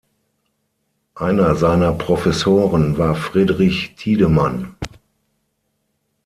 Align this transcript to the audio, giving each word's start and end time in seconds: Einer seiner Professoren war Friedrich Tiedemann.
Einer 1.13 1.55
seiner 1.55 1.91
Professoren 1.93 2.97
war 2.97 3.13
Friedrich 3.13 3.93
Tiedemann. 3.97 4.73